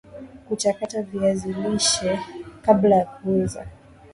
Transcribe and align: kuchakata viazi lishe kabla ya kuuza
kuchakata 0.47 1.01
viazi 1.01 1.53
lishe 1.53 2.19
kabla 2.61 2.95
ya 2.95 3.05
kuuza 3.05 3.67